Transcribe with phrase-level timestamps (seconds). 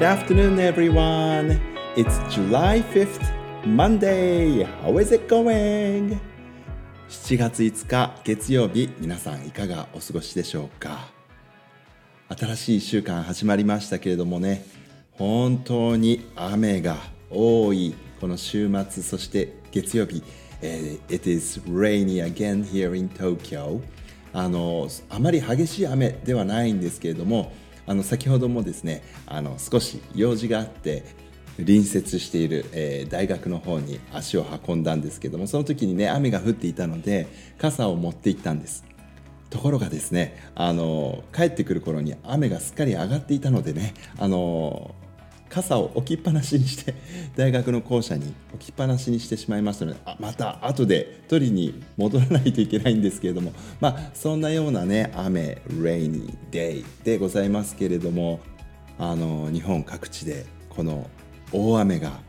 [0.00, 1.60] Good afternoon, everyone.
[1.94, 3.20] It's July 5th,
[3.66, 4.62] Monday.
[4.82, 6.18] How is it going?
[7.10, 11.10] 7月5日月曜日、皆さんいかがお過ごしでしょうか？
[12.34, 14.64] 新しい1週間始まりましたけれどもね、
[15.12, 16.96] 本当に雨が
[17.28, 20.22] 多いこの週末、そして月曜日、
[20.62, 23.82] えー It is rainy again here in Tokyo.
[24.32, 27.52] あのあまり激しい雨ではないんですけれども
[27.90, 31.02] あの先ほどもですねあの少し用事があって
[31.56, 37.26] 隣接している、えー大学の方に足を運んだんですけどもその時にね雨が降っていたので
[37.58, 38.84] 傘を持って行ったんです。
[39.50, 44.94] ところがですねあの帰ってくる頃に雨がすっかり上がっていたのでねあの
[45.50, 46.94] 傘を置きっぱなしにして
[47.36, 58.40] 大学の校舎に置きっぱなしにしてしまいましたのであまた後で取りに戻らないといけないんですけれどもまあそんなようなね雨 rainy day でございますけれども
[58.98, 61.10] あの日本各地でこの
[61.52, 62.20] 大雨が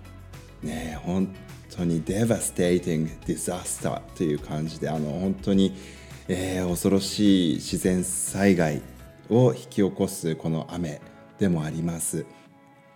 [0.63, 1.33] ね本
[1.69, 5.73] 当に devastating disaster という感じであの本当に、
[6.27, 8.81] えー恐ろしい自然災害
[9.29, 11.01] を引き起こすこの雨
[11.39, 12.25] でもあります。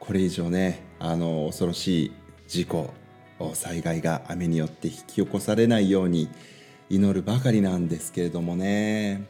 [0.05, 2.11] これ以上ねあの恐ろしい
[2.47, 2.93] 事故
[3.53, 6.29] 災害が雨によって引き起こされないように
[6.89, 9.23] 祈るばかりなんですけれどもね。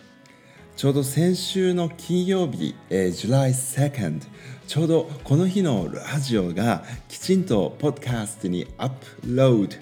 [0.76, 4.20] ちょうど先週の金曜日、えー July 2nd
[4.68, 9.78] ちょうどこの日のラジオがきちんとポッドキャストにアップロード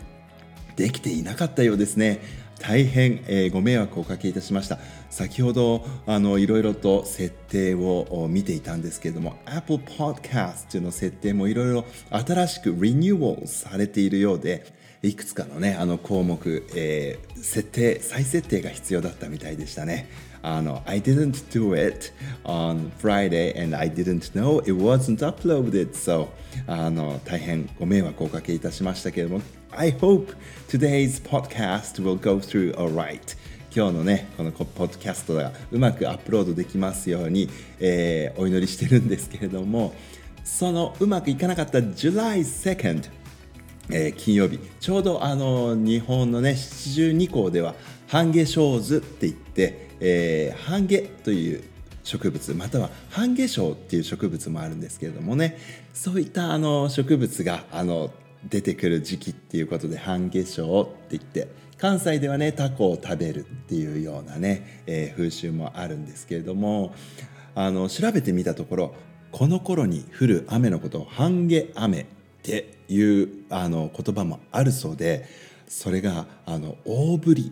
[0.76, 2.22] できていなかったようですね。
[2.66, 4.80] 大変、えーご迷惑をおかけいたしました。
[5.10, 14.66] 先ほどあのいろいろと設定を見ていたんですけれども Apple Podcast の設定もいろいろ新しくリニューアルされているようで
[15.04, 20.08] いくつかのねあの項目、えー設定再設定が必要だったみたいでしたね。
[20.42, 22.14] あの I didn't do it
[22.46, 25.92] on Friday and I didn't know it wasn't uploaded.
[25.92, 26.30] So
[26.66, 29.42] あの大変ご迷惑をおかけいたしましたけれども
[29.76, 30.34] I hope
[30.68, 33.36] today's podcast will go through alright.
[33.76, 37.50] 今日のねこのポッドキャストがうまくアップロードできますように、
[37.80, 39.96] えーお祈りしてるんですけれども
[40.44, 43.10] そのうまくいかなかった July 2nd
[43.90, 47.74] えー金曜日ちょうどあの日本のね七十二校では
[48.08, 51.64] 半夏生図って言って、えー半夏という
[52.04, 55.58] 植物または半夏生っていう植物もあるんですけれどもね
[55.94, 58.12] そういったあの植物があの
[58.50, 66.94] 出てくる時期っていうことで半夏生って言って関西ではねタコを食べるっていうようなね、えー風習もあるんですけれども
[67.56, 68.96] あの調べてみたところ
[69.32, 72.06] この頃に降る雨のことを半夏雨っ
[72.44, 75.26] ていうあの言葉もあるそうで
[75.68, 77.52] それがあの大降り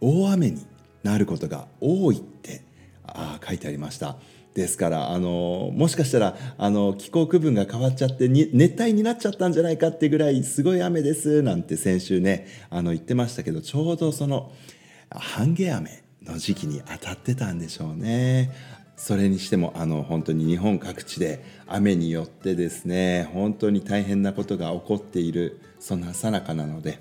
[0.00, 0.66] 大雨に
[1.02, 2.62] なることが多いって
[3.06, 4.16] あ書いてありました。
[4.54, 14.52] ですからあのもしかしたらあの気候区分が変わっちゃって熱帯になっちゃったんじゃないかってぐらいすごい雨ですなんて先週ねあの言ってましたけどちょうどその
[15.10, 18.50] 半夏雨の時期に当たってたんでしょうね
[18.96, 27.00] それにしてもあの本当に日本各地で雨によってですね本当に大変なことが起こっているそんな最中なので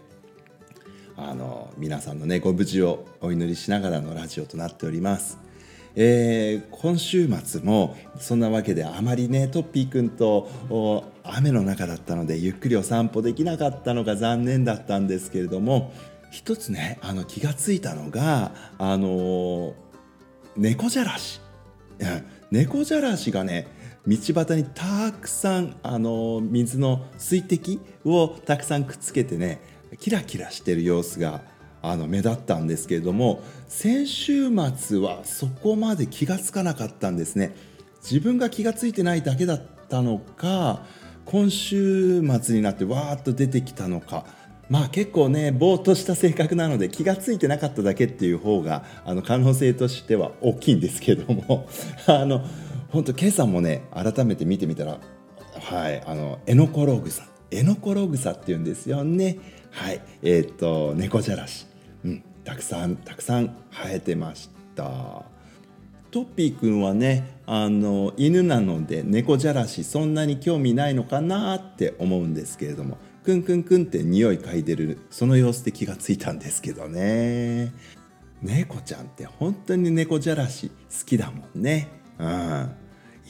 [1.18, 5.51] あの皆さんのねご無事をお祈りしながらのラジオとなっております。
[5.96, 10.50] えー今週末もそんなわけであまりねトッピーくんと
[11.24, 15.94] 雨の中だったのでゆっくりお散歩できなかったのが残念だったんですけれども
[16.32, 19.74] 一つねあの気がついたのがあの
[20.58, 21.40] 猫じゃらし。
[22.00, 23.66] うん猫じゃらしがね
[24.06, 29.62] 道端にたくさんあの水の水滴をたくさんくっつけてね
[30.00, 31.42] キラキラしてる様子が
[31.82, 37.56] あの目立ったんですけれども先週末はそこまで気がつかなかったんですね。
[38.04, 40.84] 自分が気がついてないだけだったのか
[41.26, 44.26] 今週末になってわーっと出てきたのか。
[44.70, 51.68] まあ結構ねぼーっとした性格なので気がついてなかっただけっていう方があの可能性としては大きいんですけども。
[52.08, 52.46] あの
[52.90, 55.00] 本当今朝もね改めて見てみたら
[55.54, 59.38] はいあのエノコログサエノコログサっていうんですよね。
[59.72, 61.66] はいえっ、と猫じゃらし、
[62.04, 65.26] うん、たくさんたくさん生えてました。
[66.12, 77.72] トッピーくんはねあの犬なので猫じゃらしそんなに興味ないのかなって思うんですけれどもくんくんくんって匂い嗅いでるその様子で気がついたんですけどね。
[78.42, 81.88] 猫ちゃんって本当に猫じゃらし好きだもんね。
[82.18, 82.72] うん。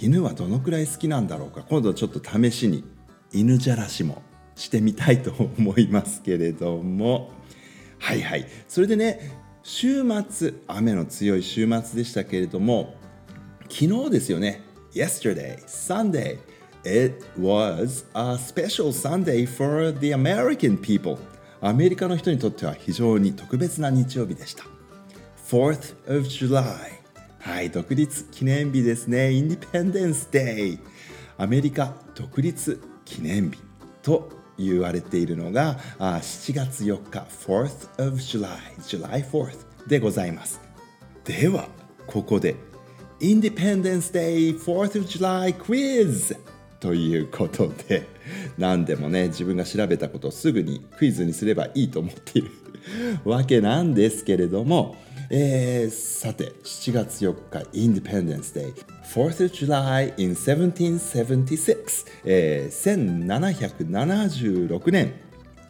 [0.01, 1.63] 犬はどのくらい好きなんだろうか。
[1.69, 2.85] 今度ちょっと試しに
[3.33, 4.21] 犬じゃらしも
[4.55, 7.31] してみたいと思いますけれども。
[8.01, 9.31] はいはいそれでね
[9.63, 12.95] 週末雨の強い週末でしたけれども
[13.69, 14.61] 昨日ですよね
[14.93, 16.39] Yesterday Sunday
[16.83, 21.19] It was a special Sunday for the American people.
[21.61, 24.65] アメリカの人にとっては非常に特別な日曜日でした。
[25.47, 26.65] 4th of July
[27.39, 29.29] はい、独立記念日ですね。
[29.29, 30.79] Independence Day
[31.37, 33.59] アメリカ独立記念日
[34.01, 38.49] と言われているのがあ7月4日 4th of July
[38.87, 40.61] July 4th でございます
[41.23, 41.67] では
[42.07, 42.55] ここで
[43.19, 46.35] Independence Day 4th of July Quiz
[46.81, 48.07] ということで
[48.57, 52.51] 何でもね自分が調べたことをすぐにクイズにすればいいと思っている
[53.23, 54.95] わけなんですけれども、
[55.29, 58.73] えー、さて7月4日 Independence Day
[59.13, 65.13] 4th of July in 1776、えー、1776年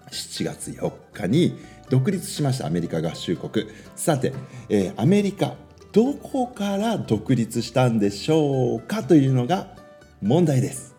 [0.09, 1.57] 7月4日に
[1.89, 3.67] 独立しましたアメリカ合衆国。
[3.97, 4.33] さて、
[4.69, 5.55] えー、アメリカ
[5.91, 9.75] どこから独立したんでしょうかというのが
[10.21, 10.90] 問題です。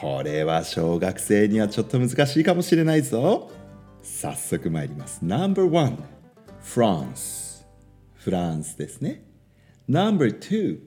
[0.00, 3.50] これは小学生にはちょっと難しいかもしれないぞ。
[4.02, 5.20] 早速参ります。
[5.22, 5.96] No.1
[6.62, 7.64] France.
[8.14, 9.24] フランスですね。
[9.86, 10.80] No.2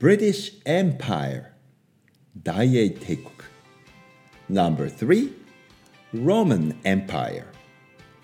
[0.00, 1.44] British Empire.
[2.42, 3.30] 大英帝国。
[4.48, 5.32] No.3
[6.14, 7.44] Roman Empire.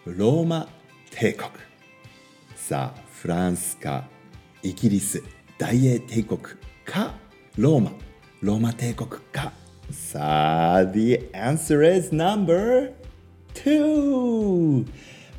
[0.06, 0.68] ローマ
[1.10, 1.50] 帝国。
[2.56, 4.08] さあフランスか
[4.62, 5.22] イギリス。
[5.58, 6.40] 大英帝国
[6.84, 7.14] か
[7.58, 7.92] ローマ。
[8.40, 9.52] ローマ帝国か
[9.90, 12.92] さあ、the answer is number
[13.54, 14.86] two!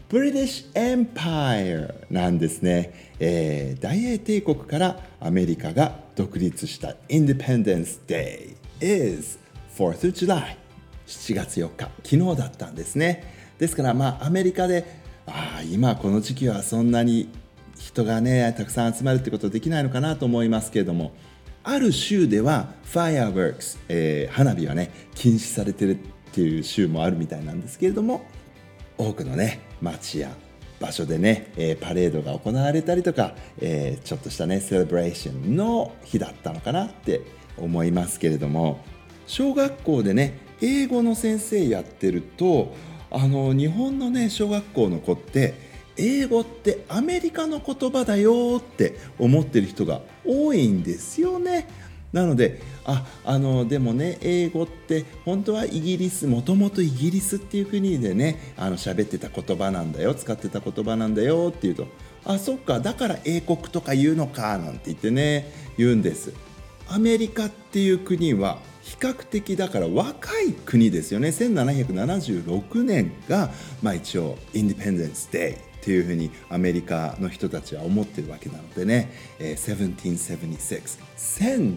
[0.09, 9.39] British Empire なんですね、えー、大英帝国からアメリカが独立した Independence Day is
[9.75, 10.57] 4th of July
[11.07, 13.33] 7月4日昨日だったんですね。
[13.57, 14.85] ですからまあアメリカで
[15.25, 17.29] ああ今この時期はそんなに
[17.77, 21.13] 人がねたくさん集まるってことできないのかなと思いますけれども。
[21.67, 25.97] ある州では fireworks、えー、花火はね禁止されてるっ
[26.31, 28.23] ていう州もあるみたいなんですけれども
[28.99, 30.31] 多くのね街や
[30.79, 37.21] 場所でね、えー、パレードが行われたりとか、えー、ちょっとしたねセレブレーションの日だったのかなって
[37.57, 38.85] 思いますけれども
[39.25, 42.75] 小学校でね英語の先生やってると
[43.09, 45.64] あの日本のね小学校の子って
[45.97, 51.67] 英語ってアメリカの言葉だよって思ってる人が多いんですよね。
[52.15, 61.87] なのでああのでもね英語って本当はイギリスもともとイギリスっていう国でねあの喋ってた言葉なんだよ使ってた言葉なんだよっていうと
[62.23, 66.31] あそっかだから英国とか言うのかなんて言ってね言うんです
[66.87, 71.29] アメリカっていう国は比較的だから若い国ですよね。
[71.29, 73.49] 1776年が、
[73.81, 79.77] まあ、一応インディペンデンス・デイっていうふうにアメリカの人たちは思ってるわけなのでね、えー、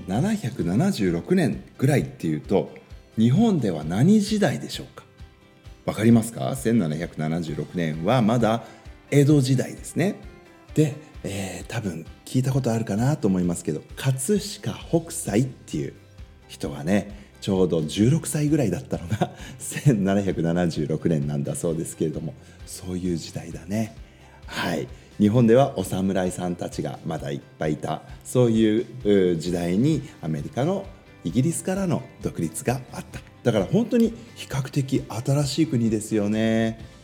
[0.08, 2.70] 1776年ぐらいっていうと
[3.18, 5.04] 日本では何時代でしょうか？
[5.84, 8.64] わかりますか？1776年はまだ
[9.10, 10.16] 江戸時代ですね。
[10.74, 10.94] で、
[11.24, 15.94] えー、多分聞いたことあるかなと思いますけど葛飾北斎っていう
[16.48, 19.30] 人がねちょうど16歳ぐらいだったのが
[19.60, 22.34] 1776年なんだそうですけれども
[22.66, 23.94] そういう時代だね。
[24.46, 24.88] はい。
[25.18, 28.02] 日本ではお侍さんたちがまだいっぱいいた。
[28.24, 28.82] そうい
[29.32, 30.86] う時代にアメリカの
[31.24, 33.20] イギリスからの独立があった。
[33.42, 36.97] だから本当に比較的新しい国ですよね。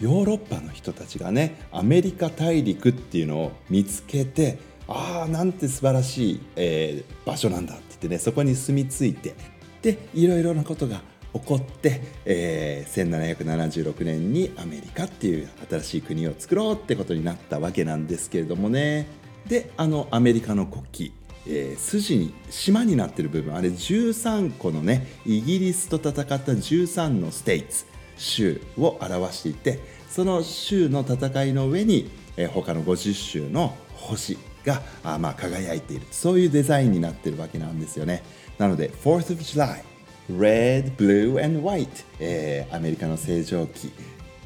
[0.00, 9.34] ヨーロッパの人たちがねアメリカ大陸っていうのを見つけてああなんて素晴らしい、えー、場所なんだって言ってねそこに住み着いて
[9.82, 11.02] でいろいろなことが
[11.32, 19.06] 起こって、えー、1776年にアメリカっていう新しい国を作ろうってことになったわけなんですけれどもね。
[19.46, 27.89] であのアメリカの国旗えー、筋に島になってる部分あれ13個のねイギリスと戦った13のステイツ。
[28.20, 36.06] 州を表していてその州の戦いの上に、えー、他の50州の星があ、まあ、輝いている。
[36.10, 38.22] そういうデザインになってるわけなんですよね。
[38.58, 39.82] なので 4th of July
[40.30, 43.88] Red, Blue and White、えー、アメリカの星条旗。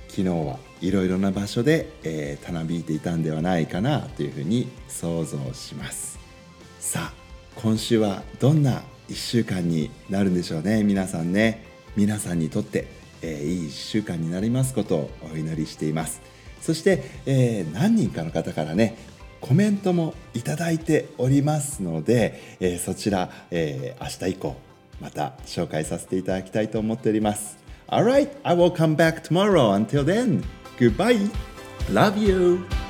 [0.08, 6.18] 昨日はいろいろな場所で、えー、たなびいていたんではないかなというふうに想像します。
[6.78, 7.14] さあ
[7.56, 11.64] 今週はどんな1週間になるんでしょうね皆さんね。
[11.96, 12.88] 皆さんにとって、
[13.24, 16.20] えー、いい1週間になりますことをお祈りしています
[16.60, 18.96] そして、えー、何人かの方からね
[19.40, 24.56] コメントもいただいておりますので、えー、そちら、えー、明日以降
[25.00, 27.58] また紹介させていただきたいと思っております。
[27.88, 29.74] Alright, I will come back tomorrow.
[29.74, 30.42] Until then,
[30.78, 31.30] goodbye.
[31.92, 32.83] Love you.